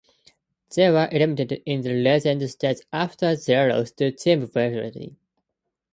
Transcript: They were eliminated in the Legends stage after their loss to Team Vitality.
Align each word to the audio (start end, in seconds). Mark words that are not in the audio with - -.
They 0.75 0.89
were 0.89 1.07
eliminated 1.11 1.61
in 1.63 1.81
the 1.81 1.91
Legends 1.93 2.53
stage 2.53 2.77
after 2.91 3.35
their 3.35 3.69
loss 3.71 3.91
to 3.91 4.11
Team 4.11 4.47
Vitality. 4.47 5.15